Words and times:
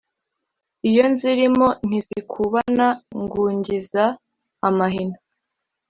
Iyo 0.89 1.03
nzilimo 1.11 1.67
ntizikubana 1.87 2.87
ngungiza 3.21 4.03
amahina. 4.67 5.17